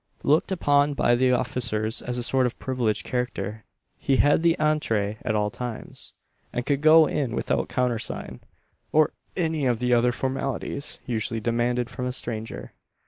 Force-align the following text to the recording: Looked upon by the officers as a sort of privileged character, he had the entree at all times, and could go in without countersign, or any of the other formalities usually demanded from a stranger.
Looked 0.23 0.51
upon 0.51 0.95
by 0.95 1.13
the 1.13 1.31
officers 1.33 2.01
as 2.01 2.17
a 2.17 2.23
sort 2.23 2.47
of 2.47 2.57
privileged 2.57 3.05
character, 3.05 3.65
he 3.99 4.15
had 4.15 4.41
the 4.41 4.57
entree 4.57 5.17
at 5.21 5.35
all 5.35 5.51
times, 5.51 6.15
and 6.51 6.65
could 6.65 6.81
go 6.81 7.05
in 7.05 7.35
without 7.35 7.69
countersign, 7.69 8.39
or 8.91 9.13
any 9.37 9.67
of 9.67 9.77
the 9.77 9.93
other 9.93 10.11
formalities 10.11 10.97
usually 11.05 11.39
demanded 11.39 11.87
from 11.87 12.07
a 12.07 12.11
stranger. 12.11 12.73